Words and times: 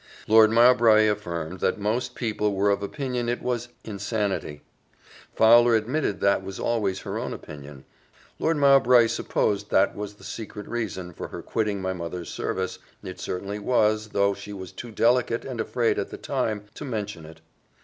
Lord 0.27 0.49
Mowbray 0.49 1.07
affirmed 1.07 1.59
that 1.59 1.77
most 1.79 2.15
people 2.15 2.55
were 2.55 2.71
of 2.71 2.81
opinion 2.81 3.29
it 3.29 3.39
was 3.39 3.67
insanity. 3.83 4.63
Fowler 5.35 5.75
admitted 5.75 6.21
that 6.21 6.43
was 6.43 6.59
always 6.59 7.01
her 7.01 7.19
own 7.19 7.33
opinion 7.35 7.85
Lord 8.39 8.57
Mowbray 8.57 9.05
supposed 9.09 9.69
that 9.69 9.95
was 9.95 10.15
the 10.15 10.23
secret 10.23 10.67
reason 10.67 11.13
for 11.13 11.27
her 11.27 11.43
quitting 11.43 11.83
my 11.83 11.93
mother's 11.93 12.31
service 12.31 12.79
it 13.03 13.19
certainly 13.19 13.59
was, 13.59 14.07
though 14.09 14.33
she 14.33 14.53
was 14.53 14.71
too 14.71 14.89
delicate, 14.89 15.45
and 15.45 15.61
afraid 15.61 15.99
at 15.99 16.09
the 16.09 16.17
time, 16.17 16.65
to 16.73 16.83
mention 16.83 17.23
it. 17.23 17.41